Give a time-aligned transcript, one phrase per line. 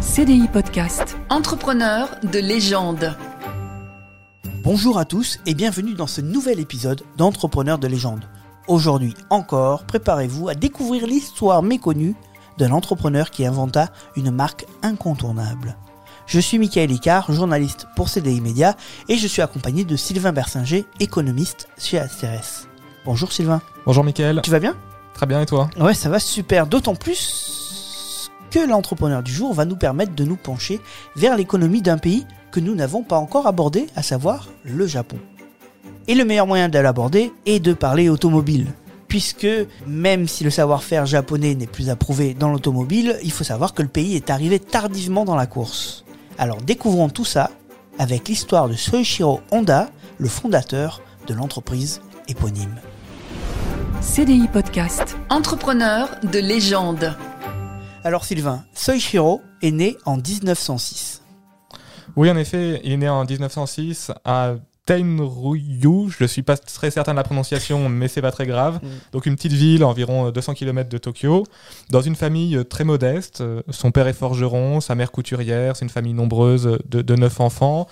[0.00, 1.18] CDI Podcast.
[1.28, 3.14] Entrepreneur de légende.
[4.62, 8.24] Bonjour à tous et bienvenue dans ce nouvel épisode d'Entrepreneurs de légende.
[8.66, 12.14] Aujourd'hui encore, préparez-vous à découvrir l'histoire méconnue
[12.56, 15.76] d'un entrepreneur qui inventa une marque incontournable.
[16.24, 18.76] Je suis Michael Icard, journaliste pour CDI Média
[19.08, 22.66] et je suis accompagné de Sylvain Bersinger, économiste chez Asteres.
[23.04, 23.60] Bonjour Sylvain.
[23.84, 24.40] Bonjour Michael.
[24.42, 24.76] Tu vas bien?
[25.12, 25.68] Très bien et toi?
[25.78, 26.66] Ouais, ça va super.
[26.66, 27.59] D'autant plus
[28.50, 30.80] que l'entrepreneur du jour va nous permettre de nous pencher
[31.16, 35.18] vers l'économie d'un pays que nous n'avons pas encore abordé, à savoir le Japon.
[36.08, 38.66] Et le meilleur moyen de l'aborder est de parler automobile.
[39.08, 39.46] Puisque
[39.86, 43.88] même si le savoir-faire japonais n'est plus approuvé dans l'automobile, il faut savoir que le
[43.88, 46.04] pays est arrivé tardivement dans la course.
[46.38, 47.50] Alors découvrons tout ça
[47.98, 52.80] avec l'histoire de Soichiro Honda, le fondateur de l'entreprise éponyme.
[54.00, 55.16] CDI Podcast.
[55.28, 57.14] Entrepreneur de légende.
[58.02, 61.22] Alors Sylvain, Soichiro est né en 1906.
[62.16, 64.54] Oui, en effet, il est né en 1906 à
[64.86, 66.08] Tenryu.
[66.08, 68.80] Je ne suis pas très certain de la prononciation, mais c'est pas très grave.
[68.82, 68.88] Mm.
[69.12, 71.44] Donc une petite ville, environ 200 km de Tokyo,
[71.90, 73.42] dans une famille très modeste.
[73.68, 75.76] Son père est forgeron, sa mère couturière.
[75.76, 77.86] C'est une famille nombreuse de, de neuf enfants.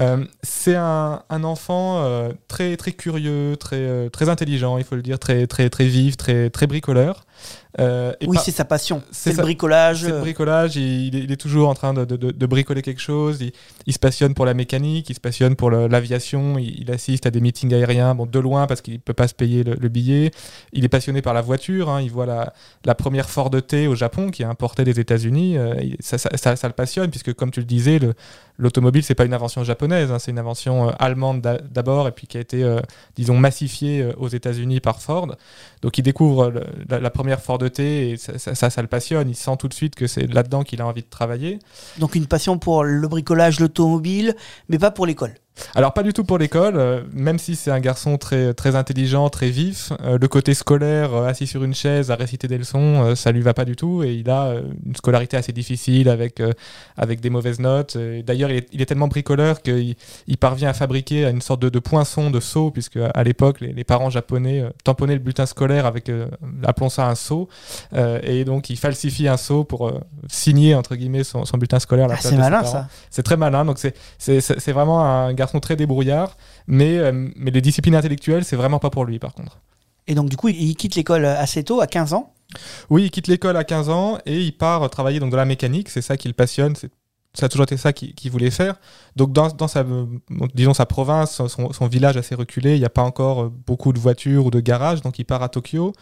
[0.00, 4.96] Euh, c'est un, un enfant euh, très très curieux, très euh, très intelligent, il faut
[4.96, 7.26] le dire, très très très vif, très très bricoleur.
[7.80, 9.02] Euh, et Oui, c'est sa passion.
[9.12, 10.02] c'est le bricolage.
[10.02, 13.00] C'est le bricolage, il, il est, toujours en train de, de- de- de bricoler quelque
[13.00, 13.52] chose, il,
[13.86, 17.30] il se passionne pour la mécanique, il se passionne pour l'aviation, il, il assiste à
[17.30, 19.88] des meetings aériens, bon, de loin parce qu'il ne peut pas se payer le, le
[19.88, 20.32] billet,
[20.74, 22.52] il est passionné par la voiture, hein, il voit la,
[22.84, 26.56] la première Ford T au Japon qui est importée des États-Unis, euh, ça, ça- ça-
[26.56, 28.12] ça le passionne puisque comme tu le disais, le-
[28.58, 32.12] l'automobile c'est pas une invention japonaise, hein, c'est une invention euh, allemande d'a- d'abord et
[32.12, 32.80] puis qui a été, euh,
[33.16, 35.34] disons, massifiée euh, aux États-Unis par Ford.
[35.80, 39.28] Donc il découvre le- la, la première Ford T et ça, ça le passionne.
[39.30, 41.58] Il sent tout de suite que c'est là-dedans qu'il a envie de travailler.
[41.98, 44.36] Donc une passion pour le bricolage, l'automobile,
[44.68, 45.34] mais pas pour l'école.
[45.74, 49.28] Alors pas du tout pour l'école, euh, même si c'est un garçon très, très intelligent,
[49.28, 53.14] très vif, euh, le côté scolaire, euh, assis sur une chaise à réciter des leçons,
[53.14, 54.54] ça lui va pas du tout et il a
[54.86, 56.42] une scolarité assez difficile avec,
[56.96, 57.96] avec des mauvaises notes.
[57.96, 59.94] D'ailleurs il est, il est tellement bricoleur qu'il
[60.26, 63.72] il parvient à fabriquer une sorte de, de poinçon, de seau, puisque à l'époque les,
[63.72, 66.10] les parents japonais tamponnaient le bulletin scolaire avec,
[66.64, 67.48] appelons ça un seau,
[68.22, 69.92] et donc il falsifie un seau pour
[70.28, 72.08] signer entre guillemets son, son bulletin scolaire.
[72.10, 72.88] Ah, c'est malin ça.
[73.10, 76.36] C'est très malin, donc c'est vraiment un garçon très débrouillard,
[76.66, 79.58] mais, euh, mais les disciplines intellectuelles, c'est vraiment pas pour lui par contre.
[80.06, 82.32] Et donc du coup, il quitte l'école assez tôt, à 15 ans?
[82.90, 85.88] Oui, il quitte l'école à 15 ans et il part travailler donc, dans la mécanique,
[85.88, 86.90] c'est ça qui le passionne, c'est-
[87.34, 88.74] ça a toujours été ça qu'il voulait faire.
[89.16, 89.84] Donc dans, sa,
[90.54, 93.98] disons, sa province, son, village assez reculé, il n'y a pas encore euh, beaucoup de
[93.98, 95.92] voitures ou de garages, donc il part à Tokyo,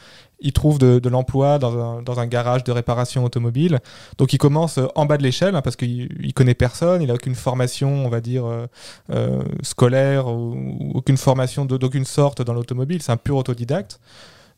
[0.41, 3.79] il trouve de, l'emploi dans un, garage de réparation automobile.
[4.19, 7.09] Donc il commence euh, en bas de l'échelle hein, parce qu'il il connaît personne, il
[7.09, 8.45] n'a aucune formation, on va dire,
[9.11, 14.01] euh, scolaire ou, ou aucune formation d'aucune sorte dans l'automobile, c'est un pur autodidacte.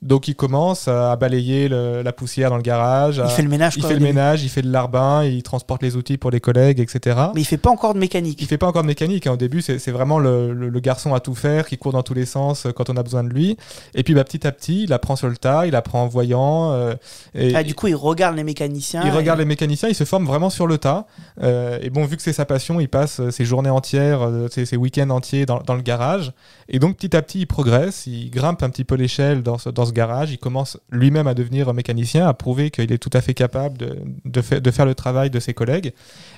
[0.02, 3.74] Donc il commence à balayer le- la poussière dans le garage, Il fait le ménage.
[3.76, 4.12] il quoi, fait le début.
[4.12, 7.16] ménage, il fait le larbin, il transporte les outils pour les collègues, etc.
[7.34, 8.40] Mais il fait pas encore de mécanique.
[8.42, 9.26] Il fait pas encore de mécanique.
[9.28, 9.32] hein.
[9.34, 12.14] Au début, c'est vraiment le, le- le garçon à tout faire, qui court dans tous
[12.14, 13.56] les sens euh, quand on a besoin de lui.
[13.94, 16.72] Et puis, bah, petit à petit, il apprend sur le tas, il apprend en voyant.
[16.72, 16.94] euh,
[17.34, 19.02] et Ah, du coup, il regarde les mécaniciens.
[19.04, 21.06] il et- regarde les mécaniciens, il se forme vraiment sur le tas.
[21.42, 24.76] Euh, et bon, vu que c'est sa passion, il passe ses journées entières, ses, ses
[24.76, 26.32] week-ends entiers dans, dans le garage.
[26.68, 29.68] Et donc, petit à petit, il progresse, il grimpe un petit peu l'échelle dans ce,
[29.68, 30.32] dans ce garage.
[30.32, 33.98] Il commence lui-même à devenir mécanicien, à prouver qu'il est tout à fait capable de,
[34.24, 35.92] de, fa- de faire le travail de ses collègues.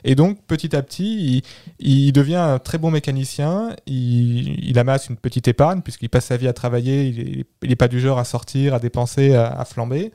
[0.04, 1.42] Et donc, petit à petit,
[1.78, 3.74] il, devient un très bon mécanicien.
[3.86, 7.44] Il, amasse une petite épargne, puisqu'il passe sa vie à travailler.
[7.62, 10.12] Il n'est pas du genre à sortir, à dépenser, à flamber.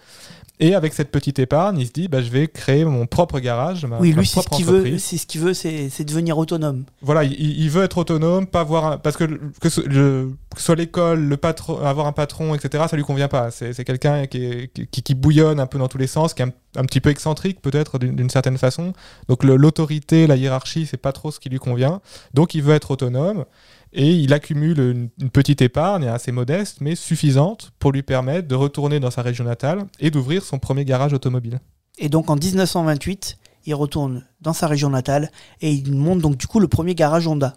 [0.62, 3.86] Et avec cette petite épargne, il se dit, bah, je vais créer mon propre garage,
[3.86, 4.80] ma, Oui, ma lui, c'est ce propre qu'il veut.
[4.80, 5.04] entreprise.
[5.04, 6.84] C'est ce qu'il veut, c'est devenir autonome.
[7.02, 9.24] Voilà, il, il veut être autonome, pas avoir un- parce que
[9.62, 12.84] que ce, le- que ce soit l'école, le patron, avoir un patron, etc.
[12.90, 13.52] Ça lui convient pas.
[13.52, 16.52] C'est quelqu'un qui, qui, qui bouillonne un peu dans tous les sens, qui est un,
[16.76, 18.92] un petit peu excentrique peut-être d'une certaine façon.
[19.30, 22.02] Donc l'autorité, la hiérarchie, c'est pas trop ce qui lui convient.
[22.34, 23.46] Donc il veut être autonome
[23.94, 28.56] et il accumule une, une petite épargne assez modeste, mais suffisante pour lui permettre de
[28.56, 31.60] retourner dans sa région natale et d'ouvrir son premier garage automobile.
[31.98, 35.32] Et donc en 1928, il retourne dans sa région natale
[35.62, 37.56] et il monte donc du coup le premier garage Honda.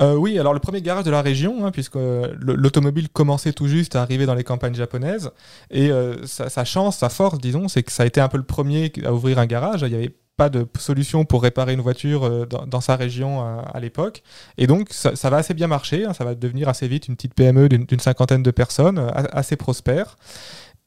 [0.00, 3.52] Euh, oui, alors le premier garage de la région, hein, puisque euh, le- l'automobile commençait
[3.52, 5.30] tout juste à arriver dans les campagnes japonaises,
[5.70, 8.38] et euh, sa, sa chance, sa force, disons, c'est que ça a été un peu
[8.38, 9.82] le premier à ouvrir un garage.
[9.82, 13.70] Il n'y avait pas de solution pour réparer une voiture euh, dans, sa région à,
[13.74, 14.22] à l'époque,
[14.58, 16.04] et donc ça, va assez bien marcher.
[16.04, 19.56] hein, ça va devenir assez vite une petite PME d'une cinquantaine de personnes, euh, assez
[19.56, 20.16] prospère.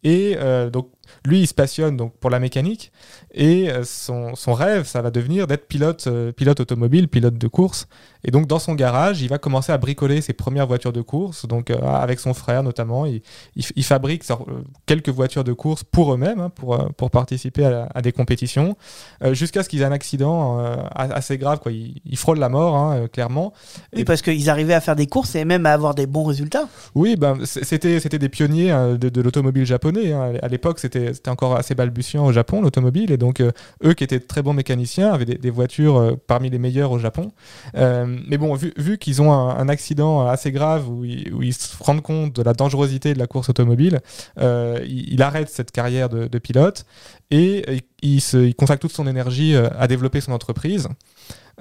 [0.06, 0.92] Et euh, donc
[1.26, 2.92] lui, il se passionne donc pour la mécanique
[3.34, 7.48] et euh, son, son rêve, ça va devenir d'être pilote, euh, pilote automobile, pilote de
[7.48, 7.88] course.
[8.24, 11.46] Et donc dans son garage, il va commencer à bricoler ses premières voitures de course.
[11.48, 13.22] Donc euh, avec son frère notamment, il,
[13.56, 14.24] il, il fabrique
[14.86, 18.78] quelques voitures de course pour eux-mêmes, hein, pour, pour participer à, à des compétitions,
[19.24, 20.58] euh, jusqu'à ce qu'ils aient un accident
[20.96, 21.60] assez grave.
[21.60, 21.72] Quoi.
[21.72, 23.54] Il, il frôle la mort, hein, clairement.
[23.94, 26.24] Oui, Et- parce qu'ils arrivaient à faire des courses et même à avoir des bons
[26.24, 26.68] résultats.
[26.96, 30.14] Oui, ben, c'était c'était des pionniers hein, de, de l'automobile japonais.
[30.14, 33.12] À l'époque, c'était c'était encore assez balbutiant au Japon, l'automobile.
[33.12, 33.52] Et donc, euh,
[33.84, 37.32] eux qui étaient très bons mécaniciens avaient des, voitures euh, parmi les meilleures au Japon.
[37.76, 42.02] Euh, mais bon, vu, vu qu'ils ont un, accident assez grave où ils, se rendent
[42.02, 44.00] compte de la dangerosité de la course automobile,
[44.38, 46.86] il, arrête cette carrière de, pilote
[47.32, 50.88] et il, consacre toute son énergie à développer son entreprise.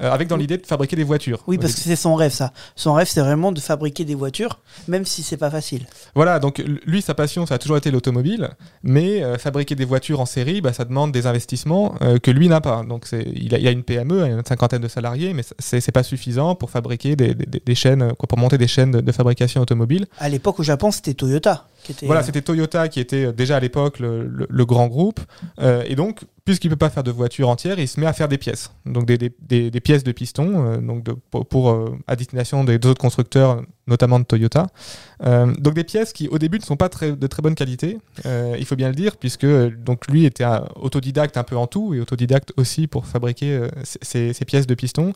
[0.00, 1.42] Euh, avec dans l'idée de fabriquer des voitures.
[1.46, 2.52] Oui, parce que c'est son rêve, ça.
[2.76, 5.86] Son rêve, c'est vraiment de fabriquer des voitures, même si c'est pas facile.
[6.14, 8.50] Voilà, donc lui, sa passion, ça a toujours été l'automobile,
[8.82, 12.48] mais euh, fabriquer des voitures en série, bah, ça demande des investissements euh, que lui
[12.48, 12.82] n'a pas.
[12.82, 15.92] Donc il a, il a une PME, il a une cinquantaine de salariés, mais c'est
[15.92, 19.12] pas suffisant pour fabriquer des, des- des chaînes, quoi, pour monter des chaînes de, de
[19.12, 20.06] fabrication automobile.
[20.18, 22.06] À l'époque, au Japon, c'était Toyota qui était.
[22.06, 25.20] Voilà, c'était Toyota qui était déjà à l'époque le, le- le grand groupe,
[25.86, 28.38] et donc puisqu'il peut pas faire de voiture entière, il se met à faire des
[28.38, 31.96] pièces, donc des, des- des- des pièces de piston, euh, donc de- pour, pour, euh,
[32.06, 34.66] à destination des autres constructeurs, notamment de Toyota.
[35.24, 37.98] Euh, donc des pièces qui au début ne sont pas très, de très bonne qualité,
[38.26, 41.56] euh, il faut bien le dire, puisque euh, donc lui était un autodidacte un peu
[41.56, 43.68] en tout et autodidacte aussi pour fabriquer euh,
[44.02, 45.12] ces, ces pièces de piston.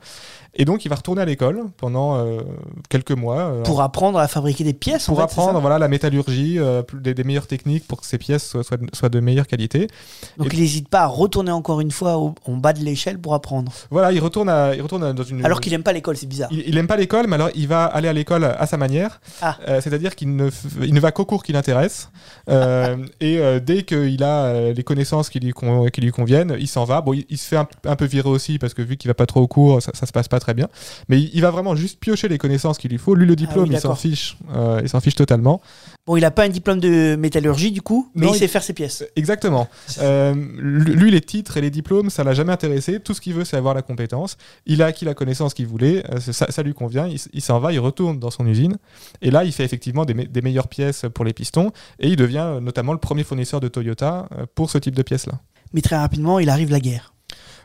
[0.55, 2.41] Et donc il va retourner à l'école pendant euh,
[2.89, 3.39] quelques mois.
[3.39, 6.59] euh, Pour apprendre à fabriquer des pièces, pour en fait, c'est apprendre voilà, la métallurgie,
[6.59, 9.89] euh, des, des meilleures techniques pour que ces pièces soient, soient, soient de meilleure qualité.
[10.37, 13.19] Donc Et- il n'hésite pas à retourner encore une fois au, en bas de l'échelle
[13.19, 13.73] pour apprendre.
[13.91, 15.45] Voilà, il retourne, à, il retourne à- dans une.
[15.45, 16.49] Alors qu'il aime pas l'école, c'est bizarre.
[16.53, 19.21] Il, il aime pas l'école, mais alors il va aller à l'école à sa manière.
[19.43, 19.57] Ah.
[19.69, 22.11] Euh, C'est-à-dire qu'il ne, f- il ne va qu'aux cours qui l'intéressent.
[22.49, 26.69] Euh, et euh, dès qu'il a les connaissances qui lui, con- qui lui conviennent, il
[26.69, 27.01] s'en va.
[27.01, 29.15] Bon, il, il se fait un, un peu virer aussi parce que vu qu'il va
[29.15, 30.69] pas trop aux cours, ça, ça se passe pas très bien.
[31.09, 33.15] Mais il, il va vraiment juste piocher les connaissances qu'il lui faut.
[33.15, 34.37] Lui, le diplôme, Ah oui, il s'en fiche.
[34.83, 35.61] il s'en fiche totalement.
[36.09, 38.49] Bon, il a pas un diplôme de métallurgie du coup, mais Non, il il- sait
[38.49, 39.05] faire ses pièces.
[39.15, 39.69] Exactement.
[40.01, 42.99] Euh, lui, les titres et les diplômes, ça l'a jamais intéressé.
[42.99, 44.39] Tout ce qu'il veut, c'est avoir la compétence.
[44.65, 46.03] Il a acquis la connaissance qu'il voulait.
[46.11, 47.07] euh, ça, ça lui convient.
[47.35, 48.79] Il, s'en va, il retourne dans son usine.
[49.21, 51.73] Et là, il fait effectivement des, me- des meilleures pièces pour les pistons.
[52.01, 55.03] Et il devient euh, notamment le premier fournisseur de Toyota euh, pour ce type de
[55.03, 55.35] pièces-là.
[55.75, 57.13] Mais très rapidement, il arrive la guerre.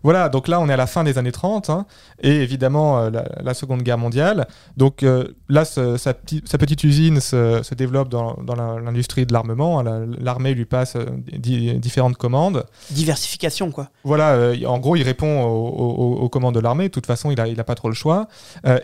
[0.03, 1.85] Voilà, donc là on est à la fin des années 30 hein,
[2.21, 4.47] et évidemment euh, la, la Seconde Guerre mondiale.
[4.77, 8.79] Donc euh, là, ce- sa, petit- sa petite usine se, se développe dans, dans la-
[8.81, 9.79] l'industrie de l'armement.
[9.79, 9.83] hein.
[9.83, 11.05] La- L'armée lui passe euh,
[11.37, 12.65] di- différentes commandes.
[12.91, 13.89] Diversification, quoi.
[14.03, 16.85] Voilà, en gros, il répond aux, aux- aux commandes de l'armée.
[16.85, 18.27] De toute façon, il n'a il a pas trop le choix.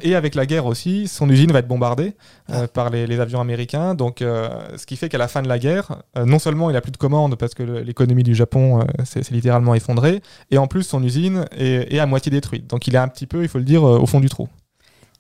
[0.02, 2.16] Et avec la guerre aussi, son usine va être bombardée
[2.52, 3.94] euh, par les, les avions américains.
[3.96, 6.92] Donc, ce qui fait qu'à la fin de la guerre, non seulement il n'a plus
[6.92, 11.04] de commandes parce que l'économie du Japon s'est s'est littéralement effondrée, et en plus son
[11.04, 12.68] usine est à moitié détruite.
[12.68, 14.48] Donc, il est un petit peu, il faut le dire, euh, au fond du trou.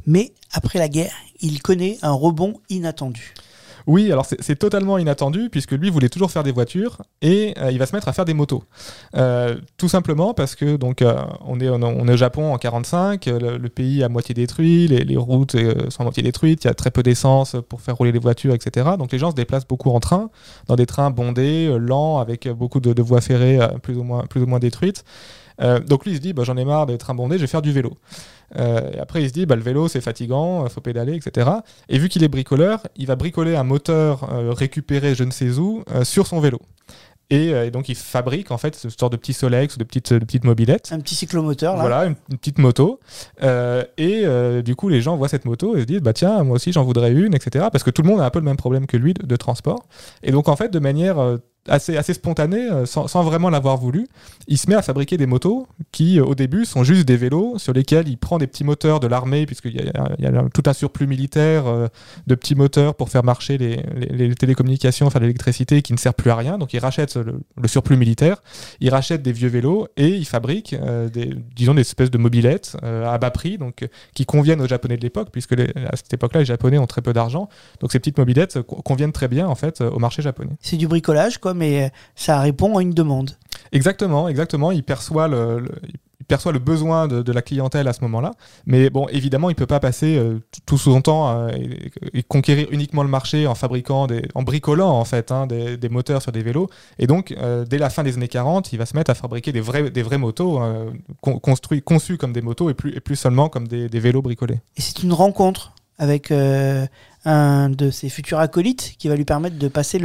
[0.06, 3.34] Mais après la guerre, il connaît un rebond inattendu.
[3.88, 7.80] Oui, alors c'est totalement inattendu puisque lui voulait toujours faire des voitures et euh, il
[7.80, 8.64] va se mettre à faire des motos.
[9.16, 12.58] Euh, tout simplement parce que donc euh, on est on, on est au Japon en
[12.60, 15.56] 45, euh, le, le pays est à moitié détruit, les, les routes
[15.90, 18.54] sont à moitié détruites, il y a très peu d'essence pour faire rouler les voitures,
[18.54, 18.92] etc.
[18.98, 20.30] Donc les gens se déplacent beaucoup en train,
[20.68, 24.44] dans des trains bondés, lents, avec beaucoup de, de voies ferrées plus ou moins plus
[24.44, 25.04] ou moins détruites.
[25.62, 27.48] Euh, donc lui il se dit bah, j'en ai marre des trains bondés, je vais
[27.48, 27.98] faire du vélo.
[28.58, 31.50] Euh, et après il se dit bah, le vélo c'est fatigant, il faut pédaler, etc.
[31.90, 35.58] Et vu qu'il est bricoleur, il va bricoler un moteur euh, récupéré je ne sais
[35.58, 36.60] où euh, sur son vélo.
[37.32, 39.84] Et, euh, et donc il fabrique en fait ce genre de petits Solex ou de
[39.84, 40.90] petites, de petites mobilettes.
[40.92, 41.82] Un petit cyclomoteur, là.
[41.82, 43.00] Voilà, une, une petite moto.
[43.44, 46.44] Euh, et euh, du coup, les gens voient cette moto et se disent, bah tiens,
[46.44, 47.68] moi aussi j'en voudrais une, etc.
[47.72, 49.36] Parce que tout le monde a un peu le même problème que lui de, de
[49.36, 49.86] transport.
[50.24, 51.38] Et donc, en fait, de manière euh,
[51.70, 54.08] assez, assez spontanée, euh, sans, sans vraiment l'avoir voulu,
[54.48, 57.58] il se met à fabriquer des motos qui, euh, au début, sont juste des vélos
[57.58, 60.74] sur lesquels il prend des petits moteurs de l'armée, puisqu'il y y a tout un
[60.74, 61.88] surplus militaire euh,
[62.28, 66.32] de petits moteurs pour faire marcher les, les- télécommunications, enfin l'électricité qui ne sert plus
[66.32, 66.58] à rien.
[66.58, 68.42] Donc, il rachète le, surplus militaire,
[68.80, 70.76] il rachète des vieux vélos et il fabrique
[71.14, 75.02] des, disons, des espèces de mobilettes à bas prix, donc, qui conviennent aux Japonais de
[75.02, 77.50] l'époque, puisque à cette époque-là, les Japonais ont très peu d'argent.
[77.80, 80.52] Donc, ces petites mobilettes co- conviennent très bien, en fait, au marché japonais.
[80.62, 83.32] C'est du bricolage, quoi, mais euh, ça répond à une demande.
[83.72, 84.72] Exactement, exactement.
[84.72, 85.72] Il perçoit le, le-
[86.22, 88.34] il perçoit le besoin de, de la clientèle à ce moment-là.
[88.68, 92.68] Mais bon, évidemment, il peut pas passer euh, tout son temps euh, et, et conquérir
[92.72, 96.32] uniquement le marché en fabriquant, des, en bricolant en fait hein, des, des moteurs sur
[96.32, 96.70] des vélos.
[97.00, 99.52] Et donc, euh, dès la fin des années 40, il va se mettre à fabriquer
[99.52, 100.60] des vrais, des vraies motos
[101.22, 104.22] con- construits, conçues comme des motos et plus, et plus seulement comme des, des vélos
[104.22, 104.60] bricolés.
[104.78, 106.86] Et c'est une rencontre avec euh,
[107.26, 110.00] un de ses futurs acolytes qui va lui permettre de passer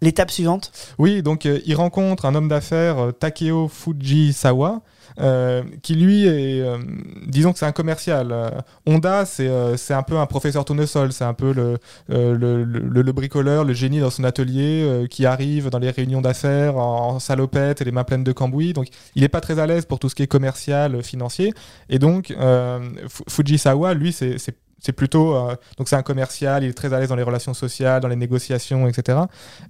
[0.00, 0.72] l'étape suivante.
[0.98, 4.82] Oui, donc euh, il rencontre un homme d'affaires, euh, Takeo Fujisawa,
[5.18, 6.64] euh, qui lui est,
[7.26, 8.32] disons que c'est un commercial.
[8.86, 9.48] Honda, c'est
[9.92, 13.98] un peu un professeur tournesol, c'est un peu le, le, le- le bricoleur, le génie
[13.98, 18.04] dans son atelier qui arrive dans les réunions d'affaires en, en salopette et les mains
[18.04, 18.72] pleines de cambouis.
[18.72, 18.86] Donc
[19.16, 21.52] il n'est pas très à l'aise pour tout ce qui est commercial, financier.
[21.88, 22.28] Et donc
[23.08, 24.36] Fu- Fujisawa, lui, c'est
[24.80, 27.54] c'est- plutôt euh, donc c'est un commercial, il est très à l'aise dans les relations
[27.54, 29.18] sociales, dans les négociations, etc.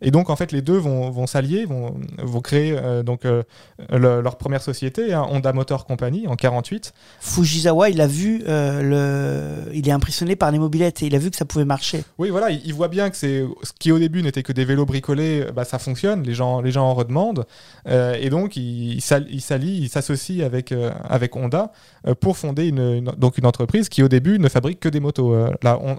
[0.02, 3.42] Et donc en fait les deux vont, vont s'allier, vont, vont créer euh, donc euh,
[3.90, 6.92] le- leur première société, hein, Honda Motor Company en 48.
[7.20, 11.30] Fujisawa, il a vu le, il est impressionné par les mobilettes et il a vu
[11.30, 12.02] que ça pouvait marcher.
[12.18, 14.64] Oui, voilà, il, il voit bien que c'est ce qui au début n'était que des
[14.64, 17.46] vélos bricolés, bah, ça fonctionne, les gens, les gens en redemandent,
[17.88, 20.72] et donc il, il s'al- il s'allie, il s'associe avec
[21.08, 21.72] avec Honda
[22.20, 25.50] pour fonder une, une- donc une entreprise qui au début ne fabrique que des Euh,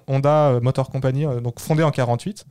[0.07, 2.45] Honda Motor Company, euh, fondée en 48,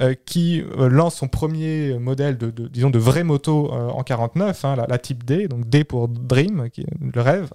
[0.00, 4.64] euh, qui euh, lance son premier modèle de, disons de vraie moto euh, en 49,
[4.64, 6.68] hein, la, Type D, donc D pour Dream,
[7.00, 7.50] le rêve.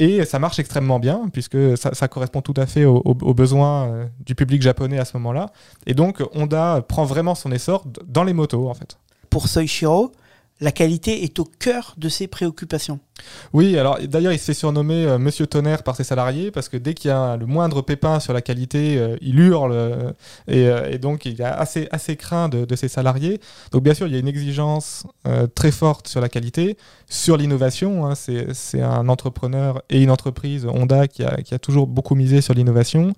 [0.00, 4.06] Et ça marche extrêmement bien, puisque ça, correspond tout à fait aux, aux- besoins euh,
[4.24, 5.50] du public japonais à ce moment-là.
[5.86, 8.96] Et donc, Honda prend vraiment son essor dans les motos, en fait.
[9.28, 10.12] Pour Soichiro,
[10.60, 12.98] la qualité est au cœur de ses préoccupations.
[13.52, 16.76] Oui, alors d'ailleurs, il se fait surnommer euh, Monsieur Tonnerre par ses salariés, parce que
[16.76, 20.12] dès qu'il y a le moindre pépin sur la qualité, euh, il hurle, euh,
[20.46, 23.40] et, donc il est assez, assez craint de, de ses salariés.
[23.72, 25.04] Donc bien sûr, il y a une exigence
[25.54, 26.76] très forte sur la qualité,
[27.08, 28.06] sur l'innovation.
[28.06, 28.14] hein.
[28.14, 32.40] c'est c'est un entrepreneur et une entreprise, Honda, qui a, qui a toujours beaucoup misé
[32.40, 33.12] sur l'innovation.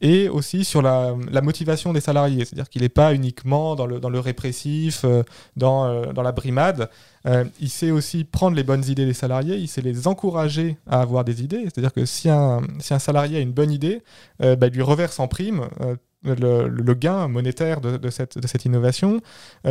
[0.00, 5.04] Et aussi sur la, motivation des salariés, c'est-à-dire qu'il n'est pas uniquement dans le, répressif,
[5.04, 5.22] euh,
[5.56, 6.90] dans, euh, dans la brimade,
[7.26, 11.00] euh, il sait aussi prendre les bonnes idées des salariés, il sait les encourager à
[11.00, 11.62] avoir des idées.
[11.64, 14.02] C'est-à-dire que si un, salarié a une bonne idée,
[14.40, 15.68] bah, il lui reverse en prime
[16.24, 19.20] le, gain monétaire de, cette, innovation.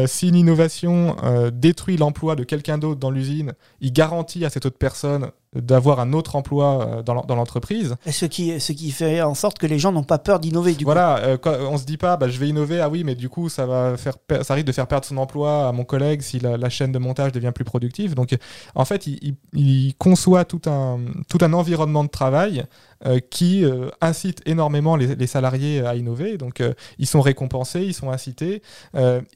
[0.06, 4.65] Si une innovation euh, détruit l'emploi de quelqu'un d'autre dans l'usine, il garantit à cette
[4.65, 7.96] autre personne d'avoir un autre emploi euh, dans l'en- dans l'entreprise.
[8.10, 10.80] Ce qui, ce qui fait en sorte que les gens n'ont pas peur d'innover du
[10.86, 10.92] coup.
[10.92, 13.30] Voilà, euh, quand- on se dit pas, bah, je vais innover, ah oui, mais du
[13.30, 16.40] coup, ça va faire, ça risque de faire perdre son emploi à mon collègue si
[16.40, 18.16] la, la chaîne de montage devient plus productive.
[18.16, 18.36] Donc,
[18.76, 22.64] en fait, il, il- il conçoit tout un, tout un environnement de travail
[23.06, 26.38] euh, qui euh, incite énormément les, les salariés à innover.
[26.38, 28.62] Donc, euh, ils sont récompensés, ils sont incités,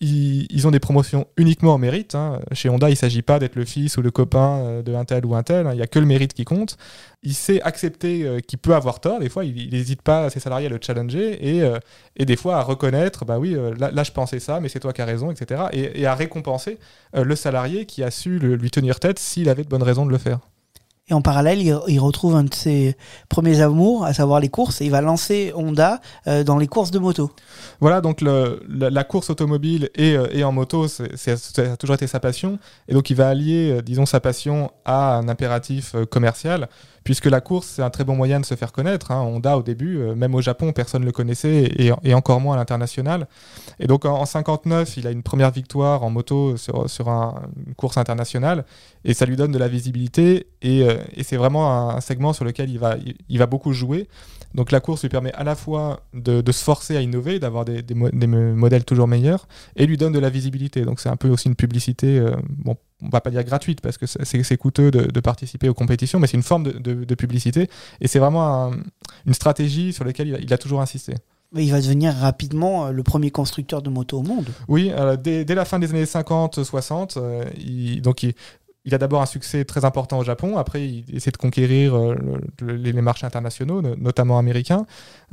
[0.02, 2.16] ils, ils ont des promotions uniquement au mérite.
[2.16, 2.40] hein.
[2.54, 5.26] Chez Honda, il ne s'agit pas d'être le fils ou le copain de un tel
[5.26, 5.68] ou un tel.
[5.68, 5.72] hein.
[5.74, 6.78] Il n'y a que le mérite qui compte.
[7.24, 9.20] Il sait accepter euh, qu'il peut avoir tort.
[9.20, 11.78] Des fois, il n'hésite pas à ses salariés à le challenger et, euh,
[12.16, 14.94] et des fois à reconnaître, bah oui, euh, là, je pensais ça, mais c'est toi
[14.94, 15.64] qui as raison, etc.
[15.74, 16.80] Et, à récompenser
[17.14, 20.18] le salarié qui a su lui tenir tête s'il avait de bonnes raisons de le
[20.18, 20.40] faire.
[21.10, 22.98] Et en parallèle, il, retrouve un de ses
[23.30, 26.92] premiers amours, à savoir les courses, et il va lancer Honda euh, dans les courses
[26.92, 27.32] de moto.
[27.80, 32.60] Voilà, donc la, course automobile et, euh, en moto, ça a toujours été sa passion.
[32.90, 36.68] Et donc il va allier, euh, disons, sa passion à un impératif commercial,
[37.06, 39.12] puisque la course, c'est un très bon moyen de se faire connaître.
[39.12, 39.22] hein.
[39.22, 41.72] Honda, au début, même au Japon, personne ne le connaissait,
[42.04, 43.30] et, encore moins à l'international.
[43.80, 47.44] Et donc en, en 59, il a une première victoire en moto sur, sur un-
[47.66, 48.66] une course internationale,
[49.06, 50.86] et ça lui donne de la visibilité, et,
[51.16, 54.08] et c'est vraiment un, un segment sur lequel il va, il- il va beaucoup jouer.
[54.56, 57.66] Donc la course lui permet à la fois de, de se forcer à innover, d'avoir
[57.66, 60.82] des, des mo- des mo- modèles toujours meilleurs, et lui donne de la visibilité.
[60.84, 63.98] Donc c'est un peu aussi une publicité, euh, bon, on va pas dire gratuite parce
[63.98, 64.24] que c'est-
[64.58, 67.70] coûteux de, de participer aux compétitions, mais c'est une forme de, publicité,
[68.02, 68.78] et c'est vraiment un-
[69.26, 71.14] une stratégie sur laquelle il a, il a toujours insisté.
[71.54, 74.48] Mais il va devenir rapidement euh, le premier constructeur de moto au monde.
[74.68, 77.46] Oui, euh, dès, dès la fin des années 50-60, euh,
[78.02, 78.34] donc il,
[78.88, 82.16] il a d'abord un succès très important au Japon, après il essaie de conquérir euh,
[82.62, 84.86] le- le- les marchés internationaux, no- notamment américains.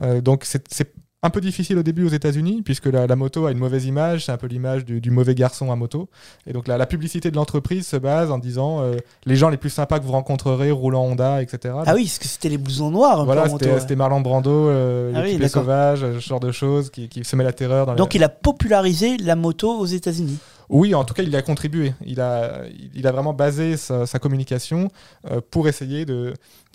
[0.02, 0.92] Euh, donc c'est
[1.26, 4.26] un peu difficile au début aux États-Unis, puisque la, la moto a une mauvaise image,
[4.26, 6.10] c'est un peu l'image du, du mauvais garçon à moto.
[6.46, 9.56] Et donc la, la publicité de l'entreprise se base en disant euh, les gens les
[9.56, 11.76] plus sympas que vous rencontrerez roulant Honda, etc.
[11.86, 13.24] Ah oui, parce que c'était les blousons noirs.
[13.24, 13.96] Voilà, c'était ouais.
[13.96, 15.62] Marlon Brando, euh, Ah oui, d'accord.
[15.62, 17.86] sauvage, ce genre de choses qui, qui semait la terreur.
[17.86, 20.36] Dans les- Donc il a popularisé la moto aux États-Unis.
[20.68, 21.94] Oui, en tout cas, il a contribué.
[22.04, 22.62] Il a,
[23.12, 24.90] vraiment basé sa, communication
[25.30, 26.34] euh, pour essayer de,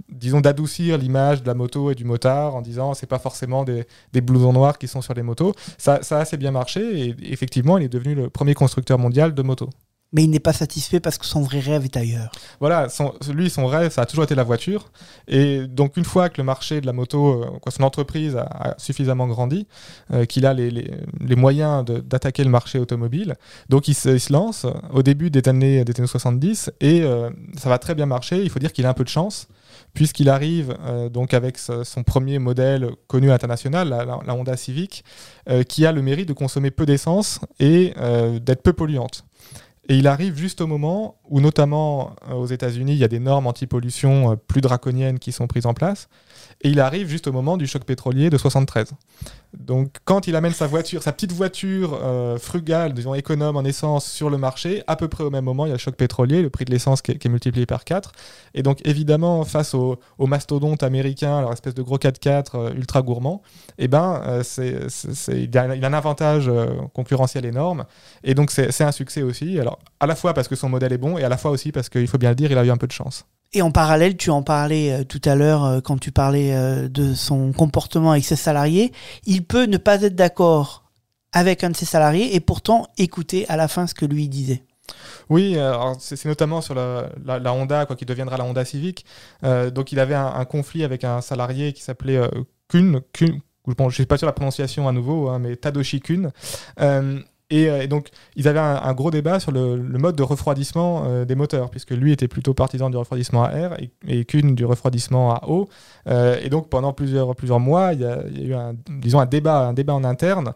[0.09, 3.85] disons, d'adoucir l'image de la moto et du motard en disant c'est pas forcément des,
[4.13, 5.53] des blousons noirs qui sont sur les motos.
[5.77, 9.33] Ça, ça a assez bien marché et effectivement, il est devenu le premier constructeur mondial
[9.33, 9.69] de motos.
[10.11, 12.31] Mais il n'est pas satisfait parce que son vrai rêve est ailleurs.
[12.59, 12.87] Voilà,
[13.31, 14.91] lui, son rêve, ça a toujours été la voiture.
[15.27, 19.27] Et donc, une fois que le marché de la moto, euh, son entreprise a, suffisamment
[19.27, 19.67] grandi,
[20.11, 20.91] euh, qu'il a les,
[21.35, 23.35] moyens d'attaquer le marché automobile,
[23.69, 27.77] donc il se, lance au début des années, des années 70 et euh, ça va
[27.77, 28.43] très bien marcher.
[28.43, 29.47] Il faut dire qu'il a un peu de chance
[29.93, 30.75] puisqu'il arrive
[31.11, 35.03] donc avec son premier modèle connu à l'international, la, la- Honda Civic,
[35.67, 37.93] qui a le mérite de consommer peu d'essence et
[38.41, 39.23] d'être peu polluante.
[39.89, 43.17] Et il arrive juste au moment où, notamment euh, aux États-Unis, il y a des
[43.17, 46.09] normes anti-pollution euh, plus draconiennes qui sont prises en place.
[46.61, 48.91] Et il arrive juste au moment du choc pétrolier de 73.
[49.57, 54.05] Donc, quand il amène sa voiture, sa petite voiture euh, frugale, disons économe en essence,
[54.05, 56.41] sur le marché, à peu près au même moment, il y a le choc pétrolier,
[56.41, 58.11] le prix de l'essence qui, est- multiplié par 4.
[58.55, 63.01] Et donc, évidemment, face au, au mastodonte américain, leur espèce de gros 4x4 euh, ultra
[63.03, 63.41] gourmand,
[63.77, 64.81] eh ben, euh, c'est,
[65.29, 66.51] il, a, un avantage
[66.93, 67.85] concurrentiel énorme.
[68.25, 69.59] Et donc, c'est, c'est un succès aussi.
[69.59, 71.71] Alors, à la fois parce que son modèle est bon, et à la fois aussi
[71.71, 73.25] parce qu'il faut bien le dire, il a eu un peu de chance.
[73.53, 76.87] Et en parallèle, tu en parlais euh, tout à l'heure euh, quand tu parlais euh,
[76.87, 78.91] de son comportement avec ses salariés.
[79.25, 80.83] Il peut ne pas être d'accord
[81.31, 84.63] avec un de ses salariés et pourtant écouter à la fin ce que lui disait.
[85.29, 85.55] Oui,
[85.99, 89.05] c'est notamment sur la, Honda, quoi, qui deviendra la Honda Civic.
[89.43, 92.27] Donc il avait un, conflit avec un salarié qui s'appelait euh,
[93.89, 96.31] je suis pas sûr de la prononciation à nouveau, hein, mais Tadoshi Kun.
[96.79, 97.19] Euh,
[97.51, 101.03] et, euh, et donc, ils avaient un, un gros débat sur le, mode de refroidissement
[101.05, 104.53] euh, des moteurs, puisque lui était plutôt partisan du refroidissement à air et, et Kuhn
[104.53, 105.67] du refroidissement à eau.
[106.07, 109.67] Euh, et donc, pendant plusieurs, plusieurs mois, il y, a, eu un, disons, un, débat,
[109.67, 110.53] un débat en interne.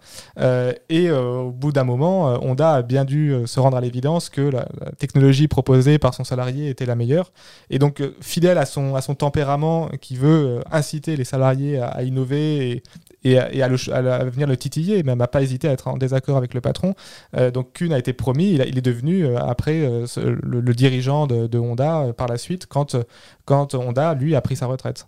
[0.90, 4.68] Et au bout d'un moment, Honda a bien dû se rendre à l'évidence que la,
[4.98, 7.32] technologie proposée par son salarié était la meilleure.
[7.70, 12.84] Et donc, fidèle à son, à son tempérament qui veut inciter les salariés à, innover
[13.24, 15.88] et, à, et à, le, à, venir le titiller, même à pas hésiter à être
[15.88, 16.94] en désaccord avec le patron.
[17.38, 20.60] Euh, donc Kuhn a été promis, il, a- il est devenu euh, après euh, le,
[20.62, 23.04] le dirigeant de, de Honda euh, par la suite quand, euh,
[23.46, 25.08] quand Honda, lui, a pris sa retraite.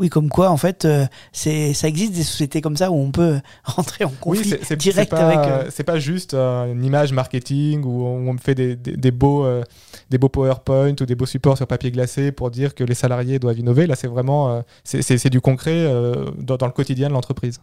[0.00, 3.12] Oui, comme quoi, en fait, euh, c'est, ça existe des sociétés comme ça où on
[3.12, 5.38] peut rentrer en conflit c'est- c'est- direct pas, avec.
[5.38, 9.10] euh, C'est pas juste euh, une image marketing où on, on fait des, des, des
[9.10, 9.46] beaux,
[10.08, 13.38] des beaux PowerPoint ou des beaux supports sur papier glacé pour dire que les salariés
[13.38, 13.86] doivent innover.
[13.86, 15.84] Là, c'est vraiment c'est- du concret
[16.38, 17.60] dans, dans le quotidien de l'entreprise.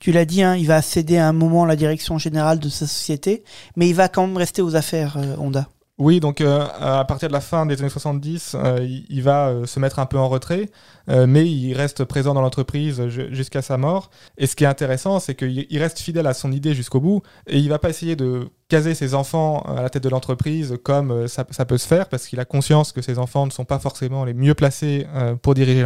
[0.00, 2.86] Tu l'as dit, hein, il va céder à un moment la direction générale de sa
[2.86, 3.44] société,
[3.76, 5.68] mais il va quand même rester aux affaires, Honda.
[5.96, 9.64] Oui, donc euh, à partir de la fin des années 70, euh, il, va euh,
[9.64, 10.68] se mettre un peu en retrait,
[11.06, 14.10] mais il reste présent dans l'entreprise ju- jusqu'à sa mort.
[14.36, 17.22] Et ce qui est intéressant, c'est qu'il il reste fidèle à son idée jusqu'au bout,
[17.46, 21.10] et il va pas essayer de caser ses enfants à la tête de l'entreprise comme
[21.10, 23.64] euh, ça, ça peut se faire, parce qu'il a conscience que ses enfants ne sont
[23.64, 25.82] pas forcément les mieux placés euh, pour diriger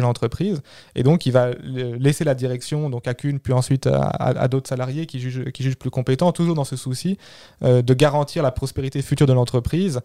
[0.00, 0.62] l'entreprise,
[0.94, 5.06] et donc il va laisser la direction donc à Kuhn, puis ensuite à, d'autres salariés
[5.06, 7.18] qui jugent, qui jugent plus compétents, toujours dans ce souci
[7.62, 10.00] euh, de garantir la prospérité future de l'entreprise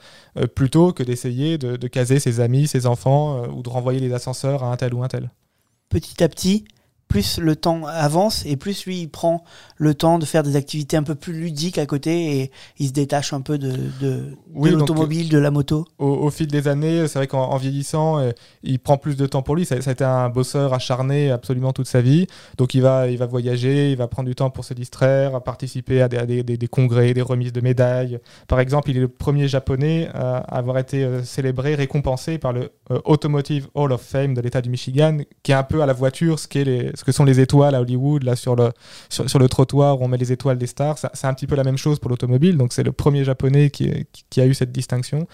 [0.56, 4.72] plutôt que d'essayer de, caser ses amis, ses enfants ou de renvoyer les ascenseurs à
[4.72, 5.32] un tel ou un tel.
[5.90, 6.66] Petit à petit,
[7.10, 9.44] plus le temps avance et plus lui, il prend
[9.78, 12.94] le temps de faire des activités un peu plus ludiques à côté et il se
[12.94, 15.86] détache un peu de, de, Oui, de donc, l'automobile, de la moto.
[15.98, 18.32] Au, au fil des années, c'est vrai qu'en en vieillissant, euh,
[18.64, 19.66] il prend plus de temps pour lui.
[19.66, 22.28] Ça, ça a été un bosseur acharné absolument toute sa vie.
[22.58, 25.44] Donc il va, il va voyager, il va prendre du temps pour se distraire, à
[25.44, 28.20] participer à des, à des- des- des congrès, des remises de médailles.
[28.48, 32.72] Par exemple, il est le premier japonais à avoir été euh, célébré, récompensé par le
[32.92, 35.94] euh, Automotive Hall of Fame de l'État du Michigan, qui est un peu à la
[35.94, 38.72] voiture ce, qu'est les, ce que sont les étoiles à Hollywood, là sur le,
[39.10, 40.98] sur, sur le trottoir où on met les étoiles des stars.
[41.14, 42.58] C'est un petit peu la même chose pour l'automobile.
[42.58, 45.28] Donc c'est le premier japonais qui, qui- qui a eu cette distinction.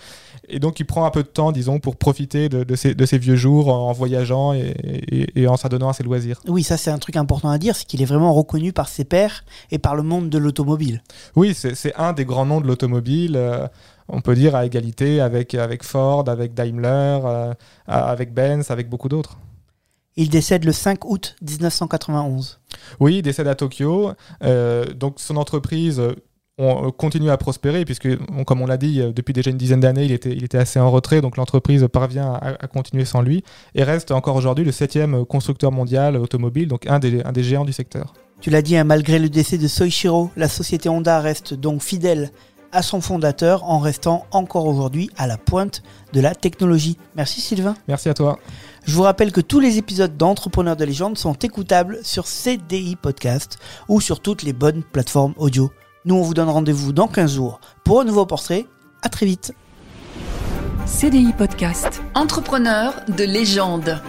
[0.47, 3.05] Et donc, il prend un peu de temps, disons, pour profiter de, de, ses, de
[3.05, 4.73] ses vieux jours en voyageant et,
[5.11, 6.39] et- et en s'adonnant à ses loisirs.
[6.47, 9.03] Oui, ça c'est un truc important à dire, c'est qu'il est vraiment reconnu par ses
[9.05, 11.01] pairs et par le monde de l'automobile.
[11.35, 13.33] Oui, c'est c'est un des grands noms de l'automobile.
[13.37, 13.67] euh,
[14.07, 17.53] on peut dire à égalité avec, avec Ford, avec Daimler, euh,
[17.87, 19.39] avec Benz, avec beaucoup d'autres.
[20.17, 22.59] Il décède le 5 août 1991.
[22.99, 24.11] Oui, il décède à Tokyo.
[24.43, 26.13] Euh, donc son entreprise euh,
[26.57, 29.81] on, continue à prospérer puisque, on- comme on l'a dit, euh, depuis déjà une dizaine
[29.81, 31.19] d'années, il était, il était assez en retrait.
[31.21, 33.43] Donc l'entreprise parvient à, à continuer sans lui
[33.75, 37.65] et reste encore aujourd'hui le septième constructeur mondial automobile, donc un des, un des géants
[37.65, 38.13] du secteur.
[38.41, 42.31] Tu l'as dit, hein, malgré le décès de Soichiro, la société Honda reste donc fidèle
[42.75, 45.81] à son fondateur en restant encore aujourd'hui à la pointe
[46.13, 46.97] de la technologie.
[47.15, 47.75] Merci Sylvain.
[47.87, 48.37] Merci à toi.
[48.85, 53.57] Je vous rappelle que tous les épisodes d'Entrepreneurs de légende sont écoutables sur CDI Podcast
[53.87, 55.71] ou sur toutes les bonnes plateformes audio.
[56.03, 58.65] Nous, on vous donne rendez-vous dans 15 jours pour un nouveau portrait.
[59.01, 59.53] À très vite.
[60.85, 62.03] CDI Podcast.
[62.13, 63.99] Entrepreneur de légende.